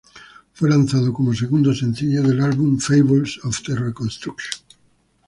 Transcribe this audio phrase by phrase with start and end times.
[0.53, 4.59] Fue lanzado cómo segundo sencillo del álbum Fables of the Reconstruction.